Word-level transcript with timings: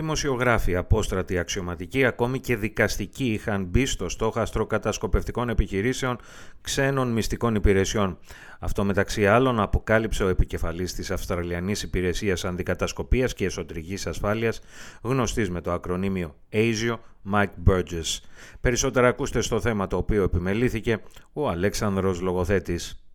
Δημοσιογράφοι, 0.00 0.76
απόστρατοι, 0.76 1.38
αξιωματικοί, 1.38 2.04
ακόμη 2.04 2.40
και 2.40 2.56
δικαστικοί 2.56 3.24
είχαν 3.24 3.64
μπει 3.64 3.86
στο 3.86 4.08
στόχαστρο 4.08 4.66
κατασκοπευτικών 4.66 5.48
επιχειρήσεων 5.48 6.18
ξένων 6.60 7.12
μυστικών 7.12 7.54
υπηρεσιών. 7.54 8.18
Αυτό 8.58 8.84
μεταξύ 8.84 9.26
άλλων 9.26 9.60
αποκάλυψε 9.60 10.24
ο 10.24 10.28
επικεφαλής 10.28 10.94
της 10.94 11.10
Αυστραλιανής 11.10 11.82
Υπηρεσίας 11.82 12.44
Αντικατασκοπίας 12.44 13.34
και 13.34 13.44
Εσωτερικής 13.44 14.06
Ασφάλειας, 14.06 14.60
γνωστής 15.02 15.50
με 15.50 15.60
το 15.60 15.72
ακρονίμιο 15.72 16.34
ASIO, 16.52 16.96
Mike 17.32 17.70
Burgess. 17.70 18.18
Περισσότερα 18.60 19.08
ακούστε 19.08 19.40
στο 19.40 19.60
θέμα 19.60 19.86
το 19.86 19.96
οποίο 19.96 20.22
επιμελήθηκε 20.22 21.00
ο 21.32 21.48
Αλέξανδρος 21.48 22.20
Λογοθέτης. 22.20 23.07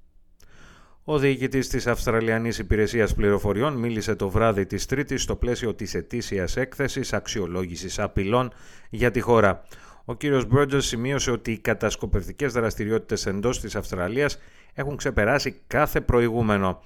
Ο 1.05 1.17
διοικητής 1.17 1.67
της 1.67 1.87
Αυστραλιανής 1.87 2.57
Υπηρεσίας 2.57 3.13
Πληροφοριών 3.13 3.73
μίλησε 3.73 4.15
το 4.15 4.29
βράδυ 4.29 4.65
της 4.65 4.85
Τρίτης 4.85 5.21
στο 5.21 5.35
πλαίσιο 5.35 5.73
της 5.73 5.93
ετήσιας 5.93 6.57
έκθεσης 6.57 7.13
αξιολόγησης 7.13 7.99
απειλών 7.99 8.51
για 8.89 9.11
τη 9.11 9.19
χώρα. 9.19 9.63
Ο 10.05 10.15
κύριος 10.15 10.45
Μπρότζερς 10.45 10.85
σημείωσε 10.85 11.31
ότι 11.31 11.51
οι 11.51 11.57
κατασκοπευτικές 11.57 12.53
δραστηριότητες 12.53 13.25
εντός 13.25 13.59
της 13.59 13.75
Αυστραλίας 13.75 14.39
έχουν 14.73 14.95
ξεπεράσει 14.95 15.61
κάθε 15.67 16.01
προηγούμενο. 16.01 16.81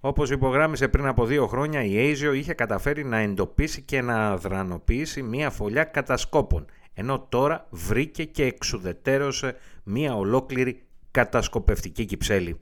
Όπως 0.00 0.30
υπογράμμισε 0.30 0.88
πριν 0.88 1.06
από 1.06 1.24
δύο 1.24 1.46
χρόνια, 1.46 1.84
η 1.84 1.94
Asia 2.12 2.34
είχε 2.34 2.54
καταφέρει 2.54 3.04
να 3.04 3.18
εντοπίσει 3.18 3.82
και 3.82 4.00
να 4.00 4.36
δρανοποιήσει 4.36 5.22
μία 5.22 5.50
φωλιά 5.50 5.84
κατασκόπων, 5.84 6.64
ενώ 6.94 7.26
τώρα 7.28 7.66
βρήκε 7.70 8.24
και 8.24 8.44
εξουδετέρωσε 8.44 9.56
μία 9.82 10.16
ολόκληρη 10.16 10.82
κατασκοπευτική 11.10 12.04
κυψέλη. 12.04 12.60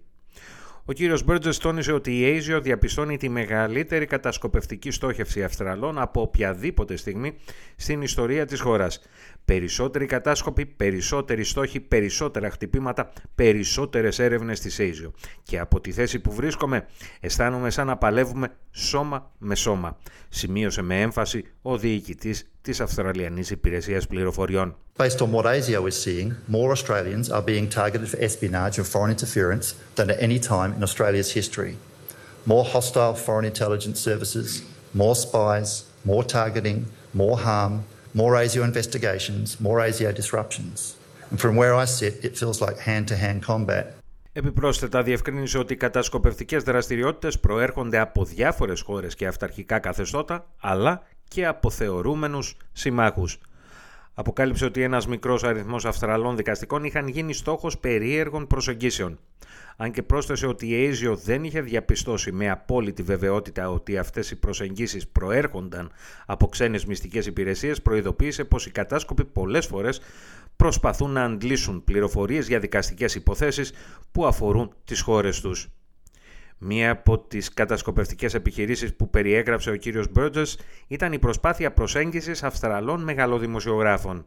Ο 0.87 0.93
κύριος 0.93 1.25
Μπέρτζες 1.25 1.59
τόνισε 1.59 1.93
ότι 1.93 2.21
η 2.21 2.39
Asia 2.39 2.63
διαπιστώνει 2.63 3.17
τη 3.17 3.29
μεγαλύτερη 3.29 4.07
κατασκοπευτική 4.07 4.91
στόχευση 4.91 5.45
Αυστραλών 5.45 5.99
από 5.99 6.21
οποιαδήποτε 6.21 6.97
στιγμή 6.97 7.35
στην 7.77 8.03
ιστορία 8.03 8.47
της 8.47 8.61
χώρας. 8.61 9.01
Περισσότεροι 9.45 10.07
κατάσκοποι, 10.07 10.67
περισσότεροι 10.67 11.45
στόχοι, 11.45 11.81
περισσότερα 11.81 12.51
χτυπήματα, 12.51 13.13
περισσότερες 13.35 14.19
έρευνες 14.19 14.61
της 14.61 14.77
Asia. 14.81 15.11
Και 15.43 15.59
από 15.59 15.81
τη 15.81 15.93
θέση 15.93 16.19
που 16.21 16.33
βρίσκομαι 16.33 16.87
αισθάνομαι 17.21 17.71
σαν 17.71 17.87
να 17.87 17.97
παλεύουμε 17.97 18.49
σώμα 18.74 19.32
με 19.38 19.56
σώμα, 19.56 19.98
σημείωσε 20.30 20.82
με 20.82 21.02
έμφαση 21.02 21.44
ο 21.62 21.78
διοικητής 21.78 22.50
της 22.62 22.80
Αυστραλιανής 22.80 23.50
Υπηρεσίας 23.50 24.08
Πληροφοριών. 24.08 24.76
Based 24.98 25.22
on 25.22 25.32
what 25.32 25.46
ASIO 25.46 25.88
is 25.88 26.02
seeing, 26.06 26.36
more 26.48 26.72
Australians 26.72 27.30
are 27.30 27.42
being 27.42 27.70
targeted 27.70 28.08
for 28.10 28.20
espionage 28.28 28.78
and 28.78 28.88
foreign 28.94 29.12
interference 29.18 29.66
than 29.96 30.10
at 30.14 30.22
any 30.28 30.40
time 30.40 30.72
in 30.78 30.84
Australia's 30.84 31.32
history. 31.40 31.74
More 32.52 32.66
hostile 32.76 33.16
foreign 33.26 33.48
intelligence 33.54 34.00
services, 34.08 34.48
more 35.04 35.16
spies, 35.26 35.70
more 36.12 36.24
targeting, 36.40 36.80
more 37.14 37.38
harm, 37.48 37.74
more 38.14 38.34
ASIO 38.42 38.64
investigations, 38.72 39.48
more 39.66 39.78
ASIO 39.88 40.12
disruptions. 40.22 40.78
And 41.30 41.40
from 41.40 41.56
where 41.56 41.76
I 41.84 41.86
sit, 41.86 42.14
it 42.28 42.38
feels 42.38 42.60
like 42.66 42.78
hand-to-hand 42.80 43.44
combat. 43.44 43.86
Επιπρόσθετα, 44.37 45.03
διευκρίνησε 45.03 45.59
ότι 45.59 45.73
οι 45.73 45.77
κατασκοπευτικές 45.77 46.63
δραστηριότητες 46.63 47.41
προέρχονται 47.41 47.99
από 47.99 48.25
διάφορες 48.25 48.81
χώρες 48.81 49.15
και 49.15 49.27
αυταρχικά 49.27 49.79
καθεστώτα, 49.79 50.47
αλλά 50.61 51.03
και 51.29 51.47
από 51.47 51.71
θεωρούμενους 51.71 52.57
συμμάχους. 52.73 53.39
Αποκάλυψε 54.15 54.65
ότι 54.65 54.83
ένας 54.83 55.07
μικρός 55.07 55.45
αριθμός 55.45 55.85
Αυστραλών 55.85 56.37
δικαστικών 56.37 56.85
είχαν 56.85 57.09
γίνει 57.09 57.33
στόχος 57.33 57.79
περίεργων 57.79 58.47
προσεγγίσεων. 58.47 59.19
Αν 59.77 59.91
και 59.91 60.03
πρόσθεσε 60.03 60.47
ότι 60.47 60.67
η 60.67 60.91
Asia 60.93 61.17
δεν 61.25 61.45
είχε 61.45 61.61
διαπιστώσει 61.61 62.33
με 62.33 62.51
απόλυτη 62.51 63.03
βεβαιότητα 63.03 63.71
ότι 63.71 63.99
αυτές 63.99 64.31
οι 64.31 64.37
προσεγγίσεις 64.37 65.09
προέρχονταν 65.09 65.91
από 66.27 66.49
ξένες 66.49 66.85
μυστικές 66.85 67.27
υπηρεσίες, 67.27 67.83
προειδοποίησε 67.83 68.45
πως 68.45 68.67
οι 68.67 68.71
κατάσκοποι 68.71 69.25
πολλές 69.25 69.67
φορές 69.67 70.01
προσπαθούν 70.65 71.11
να 71.11 71.25
αντλήσουν 71.25 71.85
πληροφορίες 71.85 72.49
για 72.49 72.59
δικαστικές 72.59 73.15
υποθέσεις 73.15 73.73
που 74.13 74.27
αφορούν 74.27 74.75
τις 74.85 75.01
χώρες 75.01 75.41
τους. 75.41 75.69
Μία 76.59 76.91
από 76.91 77.19
τις 77.19 77.55
κατασκοπευτικές 77.55 78.35
επιχειρήσεις 78.35 78.95
που 78.95 79.11
περιέγραψε 79.11 79.71
ο 79.71 79.77
κύριος 79.77 80.13
Μπέρτζες 80.13 80.59
ήταν 80.87 81.13
η 81.13 81.19
προσπάθεια 81.19 81.73
προσέγγισης 81.73 82.43
Αυστραλών 82.43 83.03
μεγαλοδημοσιογράφων. 83.03 84.25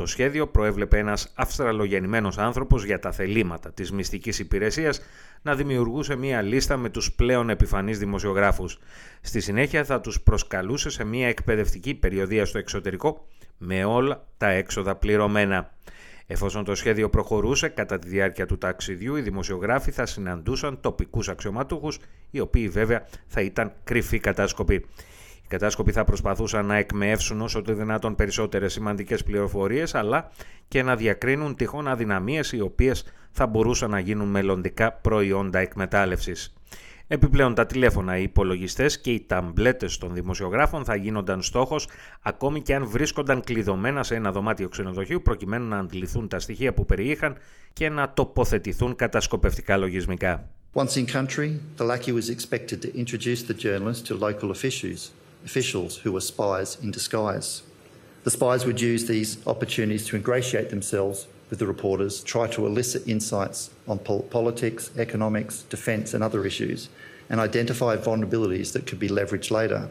Το 0.00 0.06
σχέδιο 0.06 0.46
προέβλεπε 0.46 0.98
ένας 0.98 1.32
αυστραλογεννημένος 1.34 2.38
άνθρωπος 2.38 2.84
για 2.84 2.98
τα 2.98 3.12
θελήματα 3.12 3.72
της 3.72 3.92
μυστικής 3.92 4.38
υπηρεσίας 4.38 5.00
να 5.42 5.54
δημιουργούσε 5.54 6.16
μία 6.16 6.42
λίστα 6.42 6.76
με 6.76 6.88
τους 6.88 7.12
πλέον 7.12 7.50
επιφανείς 7.50 7.98
δημοσιογράφους. 7.98 8.78
Στη 9.20 9.40
συνέχεια 9.40 9.84
θα 9.84 10.00
τους 10.00 10.20
προσκαλούσε 10.20 10.90
σε 10.90 11.04
μία 11.04 11.28
εκπαιδευτική 11.28 11.94
περιοδία 11.94 12.44
στο 12.44 12.58
εξωτερικό 12.58 13.26
με 13.58 13.84
όλα 13.84 14.26
τα 14.36 14.48
έξοδα 14.48 14.94
πληρωμένα. 14.96 15.72
Εφόσον 16.26 16.64
το 16.64 16.74
σχέδιο 16.74 17.10
προχωρούσε, 17.10 17.68
κατά 17.68 17.98
τη 17.98 18.08
διάρκεια 18.08 18.46
του 18.46 18.58
ταξιδιού 18.58 19.16
οι 19.16 19.20
δημοσιογράφοι 19.20 19.90
θα 19.90 20.06
συναντούσαν 20.06 20.80
τοπικούς 20.80 21.28
αξιωματούχους, 21.28 21.98
οι 22.30 22.40
οποίοι 22.40 22.68
βέβαια 22.68 23.06
θα 23.26 23.40
ήταν 23.40 23.72
κρυφοί 23.84 24.18
κατάσκοποι. 24.18 24.86
Οι 25.50 25.52
κατάσκοποι 25.52 25.92
θα 25.92 26.04
προσπαθούσαν 26.04 26.66
να 26.66 26.76
εκμεύσουν 26.76 27.40
όσο 27.40 27.62
το 27.62 27.74
δυνατόν 27.74 28.14
περισσότερες 28.14 28.72
σημαντικές 28.72 29.22
πληροφορίες, 29.22 29.94
αλλά 29.94 30.30
και 30.68 30.82
να 30.82 30.96
διακρίνουν 30.96 31.54
τυχόν 31.56 31.88
αδυναμίες 31.88 32.52
οι 32.52 32.60
οποίες 32.60 33.04
θα 33.30 33.46
μπορούσαν 33.46 33.90
να 33.90 33.98
γίνουν 33.98 34.28
μελλοντικά 34.28 34.92
προϊόντα 34.92 35.58
εκμετάλλευσης. 35.58 36.54
Επιπλέον 37.06 37.54
τα 37.54 37.66
τηλέφωνα, 37.66 38.18
οι 38.18 38.22
υπολογιστές 38.22 39.00
και 39.00 39.10
οι 39.10 39.24
ταμπλέτες 39.26 39.98
των 39.98 40.14
δημοσιογράφων 40.14 40.84
θα 40.84 40.94
γίνονταν 40.94 41.42
στόχος 41.42 41.88
ακόμη 42.22 42.62
και 42.62 42.74
αν 42.74 42.86
βρίσκονταν 42.86 43.40
κλειδωμένα 43.40 44.02
σε 44.02 44.14
ένα 44.14 44.32
δωμάτιο 44.32 44.68
ξενοδοχείου 44.68 45.22
προκειμένου 45.22 45.68
να 45.68 45.78
αντληθούν 45.78 46.28
τα 46.28 46.38
στοιχεία 46.38 46.74
που 46.74 46.86
περιείχαν 46.86 47.36
και 47.72 47.88
να 47.88 48.12
τοποθετηθούν 48.12 48.96
κατασκοπευτικά 48.96 49.76
λογισμικά. 49.76 50.48
Once 50.72 50.94
in 50.96 51.06
country, 51.06 51.50
the 51.78 51.84
Lackey 51.84 52.12
was 52.12 52.28
expected 52.30 52.80
to 52.84 52.88
introduce 52.94 53.42
the 53.42 53.54
journalists 53.64 54.08
to 54.08 54.14
local 54.14 54.50
officials, 54.50 55.10
officials 55.44 55.98
who 55.98 56.12
were 56.12 56.20
spies 56.20 56.76
in 56.82 56.90
disguise. 56.90 57.62
The 58.24 58.30
spies 58.30 58.66
would 58.66 58.80
use 58.80 59.06
these 59.06 59.44
opportunities 59.46 60.06
to 60.06 60.16
ingratiate 60.16 60.70
themselves 60.70 61.26
with 61.48 61.58
the 61.58 61.66
reporters, 61.66 62.22
try 62.22 62.46
to 62.48 62.66
elicit 62.66 63.08
insights 63.08 63.70
on 63.88 63.98
politics, 63.98 64.90
economics, 64.96 65.62
defence, 65.62 66.14
and 66.14 66.22
other 66.22 66.46
issues, 66.46 66.88
and 67.28 67.40
identify 67.40 67.96
vulnerabilities 67.96 68.72
that 68.72 68.86
could 68.86 68.98
be 68.98 69.08
leveraged 69.08 69.50
later. 69.50 69.88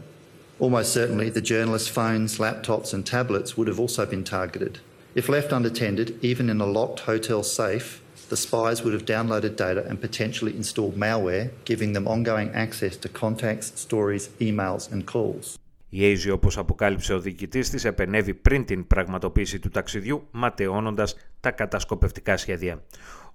Almost 0.59 0.93
certainly, 0.93 1.29
the 1.29 1.41
journalists' 1.41 1.87
phones, 1.87 2.37
laptops, 2.37 2.93
and 2.93 3.05
tablets 3.05 3.57
would 3.57 3.67
have 3.67 3.79
also 3.79 4.05
been 4.05 4.23
targeted. 4.23 4.79
If 5.15 5.29
left 5.29 5.51
unattended, 5.51 6.19
even 6.23 6.49
in 6.49 6.61
a 6.61 6.65
locked 6.65 7.01
hotel 7.01 7.43
safe, 7.43 8.01
the 8.29 8.37
spies 8.45 8.83
would 8.83 8.93
have 8.97 9.05
downloaded 9.15 9.55
data 9.55 9.81
and 9.89 9.95
potentially 10.07 10.53
installed 10.61 10.95
malware, 11.05 11.47
giving 11.71 11.91
them 11.93 12.05
ongoing 12.15 12.49
access 12.65 12.93
to 13.03 13.07
contacts, 13.23 13.67
stories, 13.85 14.29
emails, 14.39 14.83
and 14.93 15.01
calls. 15.13 15.57
Η 15.89 16.13
Asia, 16.13 16.31
όπως 16.33 16.57
αποκάλυψε 16.57 17.13
ο 17.13 17.19
διοικητής 17.19 17.69
της, 17.69 17.85
επενεύει 17.85 18.33
πριν 18.33 18.65
την 18.65 18.87
πραγματοποίηση 18.87 19.59
του 19.59 19.69
ταξιδιού, 19.69 20.27
ματαιώνοντας 20.31 21.15
τα 21.39 21.51
κατασκοπευτικά 21.51 22.37
σχέδια. 22.37 22.83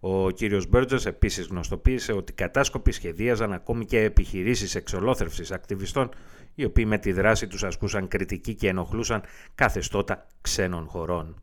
Ο 0.00 0.30
κύριος 0.30 0.68
Μπέρτζες 0.68 1.06
επίσης 1.06 1.46
γνωστοποίησε 1.46 2.12
ότι 2.12 2.32
οι 2.32 2.34
κατάσκοποι 2.34 2.92
σχεδίαζαν 2.92 3.52
ακόμη 3.52 3.84
και 3.84 4.00
επιχειρήσεις 4.00 4.74
εξολόθρευσης 4.74 5.52
ακτιβιστών, 5.52 6.08
οι 6.54 6.64
οποίοι 6.64 6.84
με 6.88 6.98
τη 6.98 7.12
δράση 7.12 7.46
τους 7.46 7.64
ασκούσαν 7.64 8.08
κριτική 8.08 8.54
και 8.54 8.68
ενοχλούσαν 8.68 9.22
καθεστώτα 9.54 10.26
ξένων 10.40 10.86
χωρών. 10.86 11.42